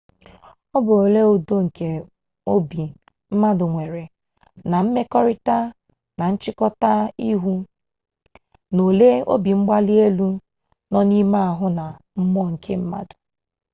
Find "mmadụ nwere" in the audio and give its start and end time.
3.33-4.03